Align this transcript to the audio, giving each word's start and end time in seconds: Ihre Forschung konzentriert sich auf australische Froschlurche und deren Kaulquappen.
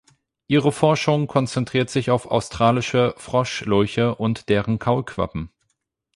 Ihre 0.47 0.71
Forschung 0.71 1.27
konzentriert 1.27 1.91
sich 1.91 2.09
auf 2.09 2.25
australische 2.31 3.13
Froschlurche 3.19 4.15
und 4.15 4.49
deren 4.49 4.79
Kaulquappen. 4.79 5.51